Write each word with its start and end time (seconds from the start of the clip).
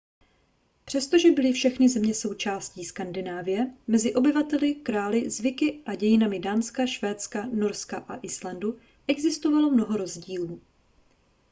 přestože 0.85 1.31
byly 1.31 1.51
všechny 1.51 1.89
země 1.89 2.13
součástí 2.13 2.85
skandinávie 2.85 3.77
mezi 3.87 4.13
obyvateli 4.13 4.75
králi 4.75 5.29
zvyky 5.29 5.83
a 5.85 5.95
dějinami 5.95 6.39
dánska 6.39 6.85
švédska 6.87 7.45
norska 7.53 7.97
a 7.97 8.19
islandu 8.19 8.79
existovalo 9.07 9.71
mnoho 9.71 9.97
rozdílů 9.97 10.61